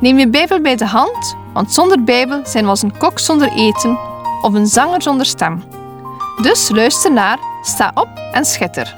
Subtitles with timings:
[0.00, 3.52] Neem je Bijbel bij de hand, want zonder Bijbel zijn we als een kok zonder
[3.52, 3.98] eten
[4.42, 5.62] of een zanger zonder stem.
[6.42, 8.94] Dus luister naar, sta op en schitter.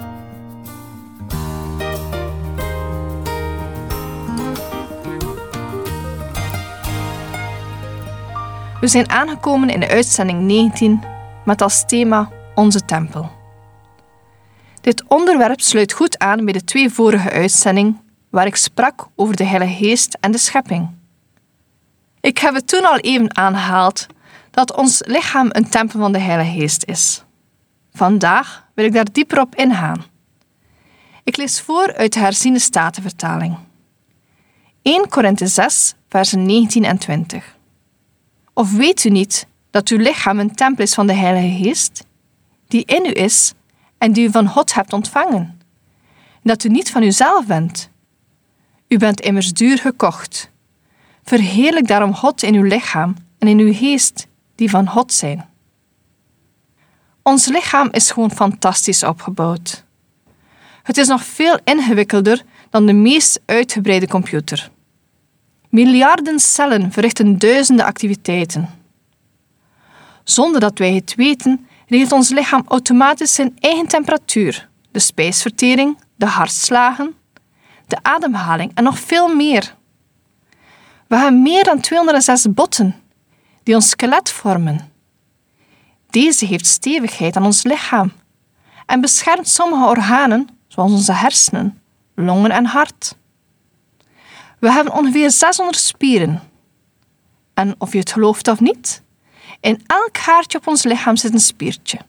[8.79, 11.03] We zijn aangekomen in de uitzending 19
[11.45, 13.31] met als thema Onze Tempel.
[14.81, 18.02] Dit onderwerp sluit goed aan bij de twee vorige uitzendingen
[18.33, 20.89] waar ik sprak over de Heilige Geest en de schepping.
[22.19, 24.07] Ik heb het toen al even aangehaald
[24.51, 27.23] dat ons lichaam een tempel van de Heilige Geest is.
[27.91, 30.03] Vandaag wil ik daar dieper op ingaan.
[31.23, 33.57] Ik lees voor uit de herziene statenvertaling.
[34.81, 37.55] 1 Korinthe 6, versen 19 en 20.
[38.53, 42.05] Of weet u niet dat uw lichaam een tempel is van de Heilige Geest,
[42.67, 43.53] die in u is
[43.97, 45.61] en die u van God hebt ontvangen?
[46.43, 47.91] Dat u niet van uzelf bent.
[48.93, 50.49] U bent immers duur gekocht.
[51.23, 55.49] Verheerlijk daarom God in uw lichaam en in uw geest, die van God zijn.
[57.21, 59.83] Ons lichaam is gewoon fantastisch opgebouwd.
[60.83, 64.71] Het is nog veel ingewikkelder dan de meest uitgebreide computer.
[65.69, 68.69] Miljarden cellen verrichten duizenden activiteiten.
[70.23, 76.25] Zonder dat wij het weten, regelt ons lichaam automatisch zijn eigen temperatuur, de spijsvertering, de
[76.25, 77.15] hartslagen,
[77.87, 79.75] de ademhaling en nog veel meer.
[81.07, 82.95] We hebben meer dan 206 botten
[83.63, 84.91] die ons skelet vormen.
[86.09, 88.11] Deze geeft stevigheid aan ons lichaam
[88.85, 91.81] en beschermt sommige organen, zoals onze hersenen,
[92.15, 93.15] longen en hart.
[94.59, 96.41] We hebben ongeveer 600 spieren.
[97.53, 99.01] En of je het gelooft of niet,
[99.59, 101.99] in elk haartje op ons lichaam zit een spiertje.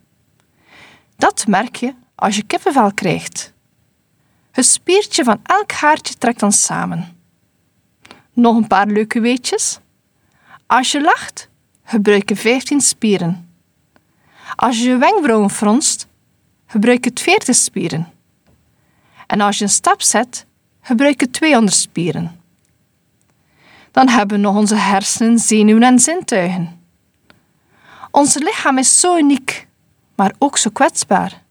[1.16, 3.53] Dat merk je als je kippenvel krijgt.
[4.54, 7.16] Het spiertje van elk haartje trekt dan samen.
[8.32, 9.78] Nog een paar leuke weetjes.
[10.66, 11.48] Als je lacht,
[11.84, 13.54] gebruik je 15 spieren.
[14.56, 16.06] Als je je wenkbrauwen fronst,
[16.66, 18.12] gebruik je 40 spieren.
[19.26, 20.46] En als je een stap zet,
[20.80, 22.40] gebruik je 200 spieren.
[23.90, 26.80] Dan hebben we nog onze hersenen, zenuwen en zintuigen.
[28.10, 29.66] Ons lichaam is zo uniek,
[30.14, 31.43] maar ook zo kwetsbaar.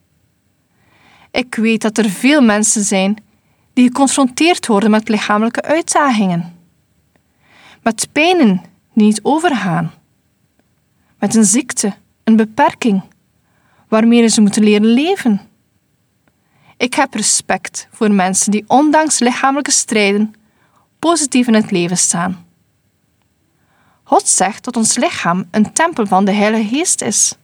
[1.34, 3.24] Ik weet dat er veel mensen zijn
[3.74, 6.58] die geconfronteerd worden met lichamelijke uitdagingen.
[7.82, 8.62] Met pijnen
[8.94, 9.92] die niet overgaan.
[11.20, 13.02] Met een ziekte, een beperking,
[13.88, 15.42] waarmee ze moeten leren leven.
[16.78, 20.34] Ik heb respect voor mensen die ondanks lichamelijke strijden
[21.00, 22.46] positief in het leven staan.
[24.04, 27.36] God zegt dat ons lichaam een tempel van de Heilige Geest is.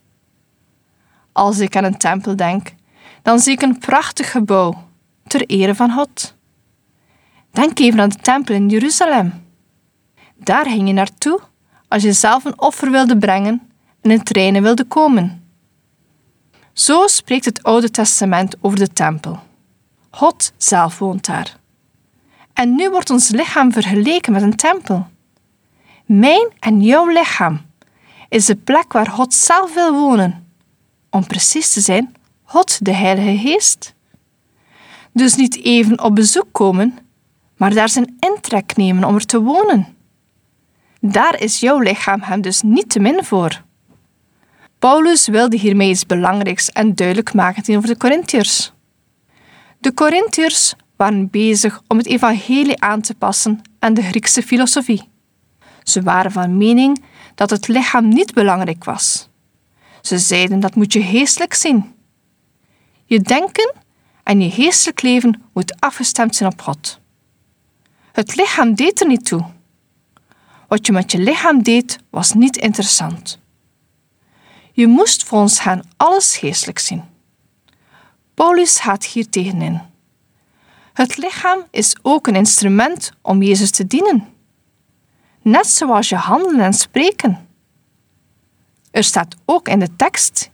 [1.32, 2.78] Als ik aan een tempel denk,
[3.22, 4.88] dan zie ik een prachtig gebouw
[5.26, 6.34] ter ere van God.
[7.50, 9.44] Denk even aan de tempel in Jeruzalem.
[10.36, 11.40] Daar ging je naartoe
[11.88, 13.70] als je zelf een offer wilde brengen
[14.00, 15.48] en in het reine wilde komen.
[16.72, 19.38] Zo spreekt het Oude Testament over de tempel.
[20.10, 21.58] God zelf woont daar.
[22.52, 25.06] En nu wordt ons lichaam vergeleken met een tempel.
[26.06, 27.60] Mijn en jouw lichaam
[28.28, 30.46] is de plek waar God zelf wil wonen.
[31.10, 32.14] Om precies te zijn,
[32.50, 33.94] God, de Heilige Geest.
[35.12, 36.98] Dus niet even op bezoek komen,
[37.56, 39.96] maar daar zijn intrek nemen om er te wonen.
[41.00, 43.62] Daar is jouw lichaam hem dus niet te min voor.
[44.78, 48.72] Paulus wilde hiermee iets belangrijks en duidelijk maken tegenover de Corinthiërs.
[49.78, 55.08] De Corinthiërs waren bezig om het evangelie aan te passen aan de Griekse filosofie.
[55.82, 57.04] Ze waren van mening
[57.34, 59.28] dat het lichaam niet belangrijk was.
[60.00, 61.98] Ze zeiden dat moet je geestelijk zien.
[63.10, 63.74] Je denken
[64.22, 67.00] en je geestelijk leven moet afgestemd zijn op God.
[68.12, 69.44] Het lichaam deed er niet toe.
[70.68, 73.38] Wat je met je lichaam deed was niet interessant.
[74.72, 77.02] Je moest volgens hen alles geestelijk zien.
[78.34, 79.80] Paulus gaat hier tegenin.
[80.92, 84.28] Het lichaam is ook een instrument om Jezus te dienen.
[85.42, 87.48] Net zoals je handelen en spreken.
[88.90, 90.50] Er staat ook in de tekst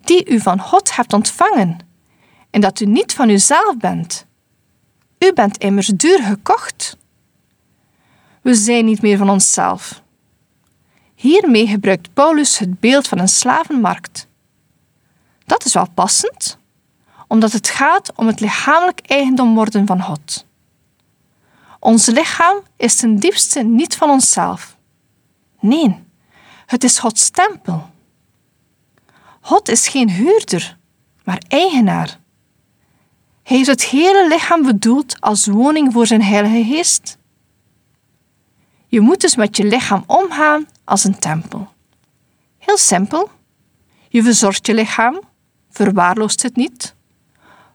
[0.00, 1.78] die u van God hebt ontvangen
[2.50, 4.26] en dat u niet van uzelf bent.
[5.18, 6.96] U bent immers duur gekocht.
[8.42, 10.02] We zijn niet meer van onszelf.
[11.14, 14.26] Hiermee gebruikt Paulus het beeld van een slavenmarkt.
[15.46, 16.58] Dat is wel passend,
[17.26, 20.46] omdat het gaat om het lichamelijk eigendom worden van God.
[21.78, 24.76] Ons lichaam is ten diepste niet van onszelf.
[25.60, 26.04] Nee,
[26.66, 27.90] het is Gods tempel.
[29.40, 30.78] God is geen huurder,
[31.24, 32.18] maar eigenaar.
[33.42, 37.18] Hij heeft het hele lichaam bedoeld als woning voor zijn Heilige Geest.
[38.86, 41.68] Je moet dus met je lichaam omgaan als een tempel.
[42.58, 43.30] Heel simpel.
[44.08, 45.20] Je verzorgt je lichaam,
[45.70, 46.94] verwaarloost het niet.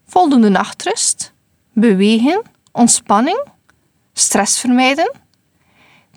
[0.06, 1.34] Voldoende nachtrust,
[1.74, 2.42] bewegen,
[2.72, 3.46] ontspanning,
[4.14, 5.12] stress vermijden,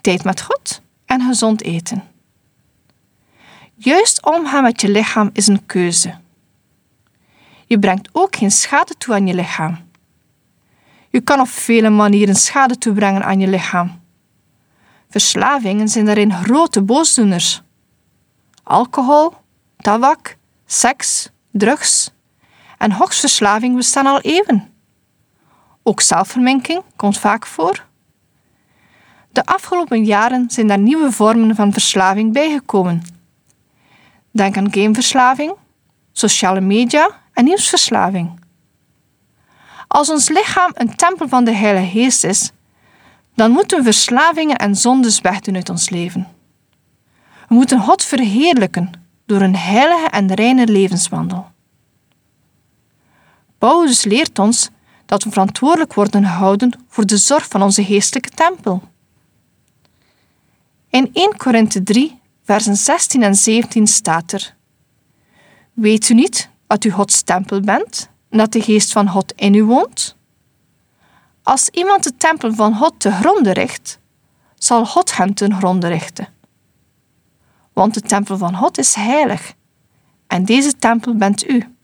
[0.00, 2.17] tijd met God en gezond eten.
[3.80, 6.14] Juist omgaan met je lichaam is een keuze.
[7.66, 9.78] Je brengt ook geen schade toe aan je lichaam.
[11.10, 14.00] Je kan op vele manieren schade toebrengen aan je lichaam.
[15.10, 17.62] Verslavingen zijn daarin grote boosdoeners.
[18.62, 19.32] Alcohol,
[19.76, 20.36] tabak,
[20.66, 22.10] seks, drugs
[22.78, 24.72] en hoksverslaving bestaan al eeuwen.
[25.82, 27.86] Ook zelfverminking komt vaak voor.
[29.32, 33.17] De afgelopen jaren zijn daar nieuwe vormen van verslaving bijgekomen.
[34.38, 35.54] Denk aan gameverslaving,
[36.12, 38.40] sociale media en nieuwsverslaving.
[39.88, 42.50] Als ons lichaam een tempel van de Heilige Geest is,
[43.34, 46.28] dan moeten we verslavingen en zondes wegdoen uit ons leven.
[47.48, 48.90] We moeten God verheerlijken
[49.26, 51.50] door een heilige en reine levenswandel.
[53.58, 54.70] Paulus leert ons
[55.06, 58.82] dat we verantwoordelijk worden gehouden voor de zorg van onze geestelijke tempel.
[60.90, 64.54] In 1 Korinthe 3, versen 16 en 17 staat er:
[65.72, 69.54] Weet u niet dat u Gods tempel bent en dat de geest van God in
[69.54, 70.16] u woont?
[71.42, 73.98] Als iemand de tempel van God te gronde richt,
[74.54, 76.28] zal God hem ten gronde richten.
[77.72, 79.54] Want de tempel van God is heilig
[80.26, 81.76] en deze tempel bent u.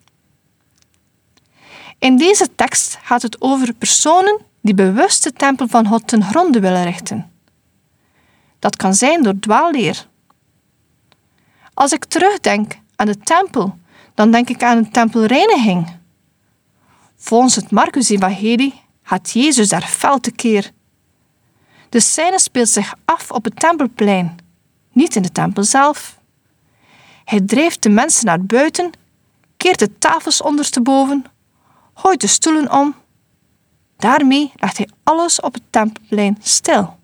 [1.99, 6.61] In deze tekst gaat het over personen die bewust de tempel van God ten gronde
[6.61, 7.32] willen richten.
[8.58, 10.12] Dat kan zijn door dwaalleer.
[11.75, 13.79] Als ik terugdenk aan de tempel,
[14.15, 15.97] dan denk ik aan een tempelreiniging.
[17.17, 20.71] Volgens het Marcus-evangelie gaat Jezus daar fel tekeer.
[21.88, 24.37] De scène speelt zich af op het tempelplein,
[24.93, 26.19] niet in de tempel zelf.
[27.25, 28.91] Hij drijft de mensen naar buiten,
[29.56, 31.25] keert de tafels ondersteboven,
[31.94, 32.94] gooit de stoelen om.
[33.97, 36.97] Daarmee legt hij alles op het tempelplein stil.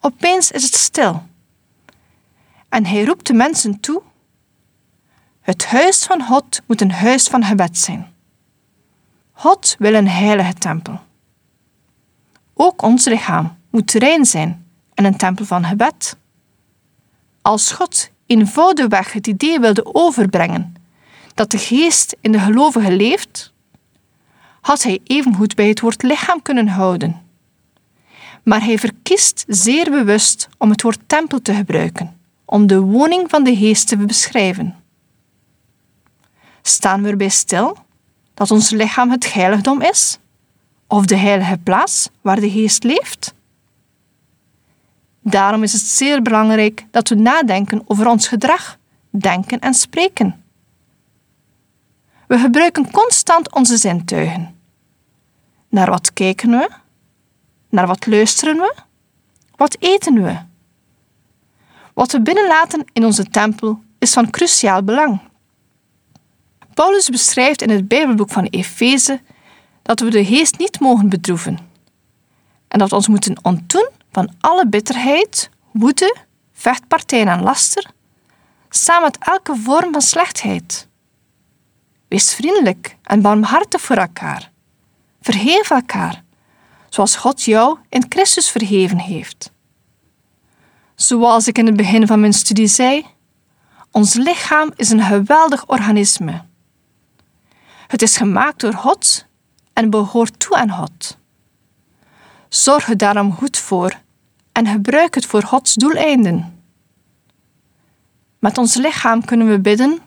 [0.00, 1.22] Opeens is het stil.
[2.72, 4.02] En hij roept de mensen toe:
[5.40, 8.14] Het huis van God moet een huis van gebed zijn.
[9.32, 11.00] God wil een heilige tempel.
[12.54, 16.16] Ook ons lichaam moet rein zijn en een tempel van gebed.
[17.42, 20.74] Als God eenvoudigweg het idee wilde overbrengen
[21.34, 23.52] dat de geest in de gelovige leeft,
[24.60, 27.22] had hij evengoed bij het woord lichaam kunnen houden.
[28.42, 32.20] Maar hij verkiest zeer bewust om het woord tempel te gebruiken,
[32.52, 34.76] om de woning van de geest te beschrijven.
[36.62, 37.76] Staan we erbij stil
[38.34, 40.18] dat ons lichaam het heiligdom is?
[40.86, 43.34] of de heilige plaats waar de geest leeft?
[45.20, 48.78] Daarom is het zeer belangrijk dat we nadenken over ons gedrag,
[49.10, 50.44] denken en spreken.
[52.26, 54.60] We gebruiken constant onze zintuigen.
[55.68, 56.70] Naar wat kijken we?
[57.68, 58.74] Naar wat luisteren we?
[59.56, 60.50] Wat eten we?
[61.94, 65.20] Wat we binnenlaten in onze tempel is van cruciaal belang.
[66.74, 69.20] Paulus beschrijft in het Bijbelboek van Efeze
[69.82, 71.58] dat we de geest niet mogen bedroeven
[72.68, 76.16] en dat we ons moeten ontdoen van alle bitterheid, woede,
[76.52, 77.90] vechtpartijen en laster,
[78.68, 80.88] samen met elke vorm van slechtheid.
[82.08, 84.50] Wees vriendelijk en barmhartig voor elkaar.
[85.20, 86.22] Vergeef elkaar,
[86.88, 89.51] zoals God jou in Christus vergeven heeft.
[91.02, 93.06] Zoals ik in het begin van mijn studie zei,
[93.90, 96.42] ons lichaam is een geweldig organisme.
[97.86, 99.26] Het is gemaakt door God
[99.72, 101.18] en behoort toe aan God.
[102.48, 103.98] Zorg er daarom goed voor
[104.52, 106.62] en gebruik het voor Gods doeleinden.
[108.38, 109.98] Met ons lichaam kunnen we bidden,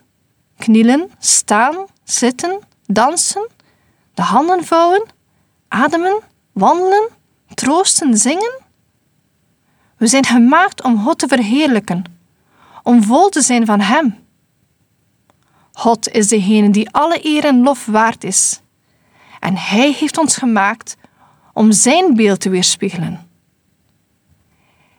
[0.58, 3.48] knielen, staan, zitten, dansen,
[4.14, 5.06] de handen vouwen,
[5.68, 6.20] ademen,
[6.52, 7.08] wandelen,
[7.54, 8.64] troosten, zingen.
[9.96, 12.04] We zijn gemaakt om God te verheerlijken,
[12.82, 14.18] om vol te zijn van Hem.
[15.72, 18.60] God is degene die alle eer en lof waard is
[19.40, 20.96] en Hij heeft ons gemaakt
[21.52, 23.28] om Zijn beeld te weerspiegelen.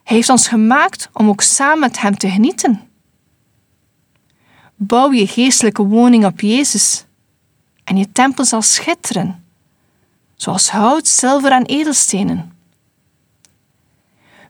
[0.04, 2.80] Hij heeft ons gemaakt om ook samen met Hem te genieten.
[4.74, 7.04] Bouw je geestelijke woning op Jezus
[7.84, 9.44] en je tempel zal schitteren,
[10.34, 12.57] zoals hout, zilver en edelstenen.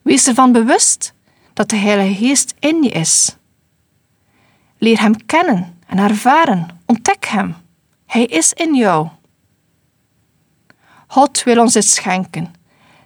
[0.09, 1.15] Wees ervan bewust
[1.53, 3.37] dat de Heilige Geest in je is.
[4.79, 7.55] Leer Hem kennen en ervaren, ontdek Hem.
[8.07, 9.09] Hij is in jou.
[11.07, 12.55] God wil ons dit schenken.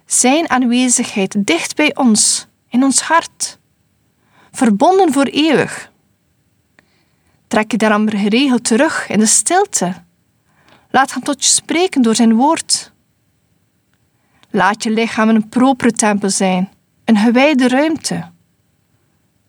[0.05, 3.59] Zijn aanwezigheid dicht bij ons, in ons hart.
[4.51, 5.91] Verbonden voor eeuwig.
[7.47, 9.93] Trek je daarom geregeld terug in de stilte.
[10.89, 12.91] Laat hem tot je spreken door zijn woord.
[14.49, 16.71] Laat je lichaam een propere tempel zijn,
[17.13, 18.31] een gewijde ruimte.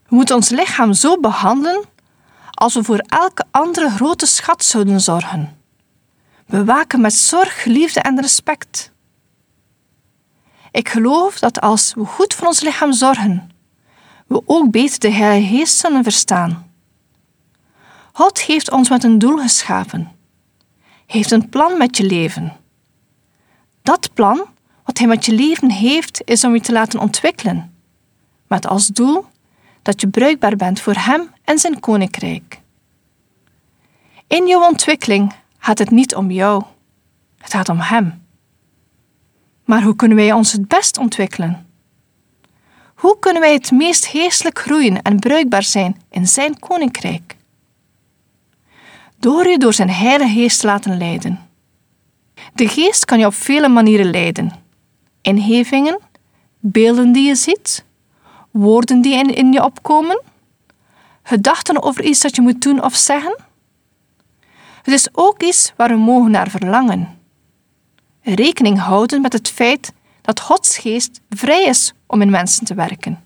[0.08, 1.84] We moeten ons lichaam zo behandelen
[2.50, 5.58] als we voor elke andere grote schat zouden zorgen.
[6.46, 8.92] We waken met zorg, liefde en respect.
[10.70, 13.50] Ik geloof dat als we goed voor ons lichaam zorgen,
[14.26, 16.72] we ook beter de Heilige Geest zullen verstaan.
[18.12, 20.12] God heeft ons met een doel geschapen.
[21.06, 22.56] Heeft een plan met je leven.
[23.82, 24.46] Dat plan,
[24.84, 27.74] wat Hij met je leven heeft, is om je te laten ontwikkelen,
[28.46, 29.24] met als doel
[29.82, 32.60] dat je bruikbaar bent voor Hem en Zijn koninkrijk.
[34.26, 36.62] In jouw ontwikkeling gaat het niet om jou,
[37.38, 38.22] het gaat om Hem.
[39.64, 41.66] Maar hoe kunnen wij ons het best ontwikkelen?
[42.94, 47.36] Hoe kunnen wij het meest geestelijk groeien en bruikbaar zijn in Zijn koninkrijk?
[49.16, 51.40] Door je door Zijn Heilige Geest te laten leiden.
[52.54, 54.63] De Geest kan je op vele manieren leiden:
[55.24, 55.98] ingevingen,
[56.58, 57.84] beelden die je ziet,
[58.50, 60.22] woorden die in, in je opkomen,
[61.22, 63.36] gedachten over iets dat je moet doen of zeggen.
[64.82, 67.18] Het is ook iets waar we mogen naar verlangen.
[68.22, 73.24] Rekening houden met het feit dat Gods geest vrij is om in mensen te werken.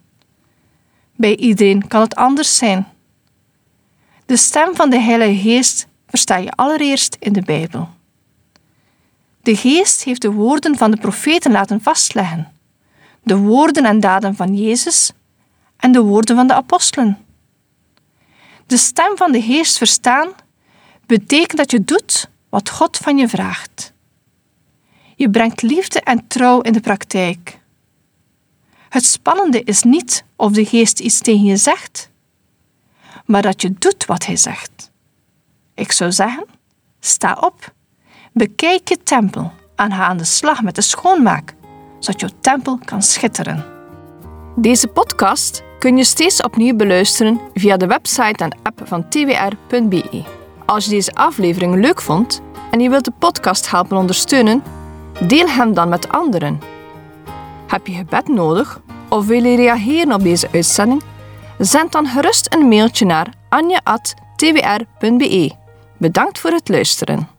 [1.17, 2.87] Bij iedereen kan het anders zijn.
[4.27, 7.89] De stem van de Heilige Geest versta je allereerst in de Bijbel.
[9.43, 12.53] De Geest heeft de woorden van de profeten laten vastleggen,
[13.23, 15.13] de woorden en daden van Jezus
[15.77, 17.19] en de woorden van de apostelen.
[18.67, 20.29] De stem van de Geest verstaan
[21.07, 23.93] betekent dat je doet wat God van je vraagt.
[25.17, 27.61] Je brengt liefde en trouw in de praktijk.
[28.89, 32.11] Het spannende is niet of de Geest iets tegen je zegt,
[33.25, 34.91] maar dat je doet wat Hij zegt.
[35.75, 36.47] Ik zou zeggen:
[37.01, 37.73] sta op,
[38.39, 41.55] bekijk je tempel en ga aan de slag met de schoonmaak,
[41.99, 43.65] zodat jouw tempel kan schitteren.
[44.57, 50.25] Deze podcast kun je steeds opnieuw beluisteren via de website en app van twr.be.
[50.67, 54.63] Als je deze aflevering leuk vond en je wilt de podcast helpen ondersteunen,
[55.27, 56.61] deel hem dan met anderen.
[57.67, 61.03] Heb je gebed nodig of wil je reageren op deze uitzending?
[61.59, 63.91] Zend dan gerust een mailtje naar anje.twr.be.
[65.99, 67.38] Bedankt voor het luisteren.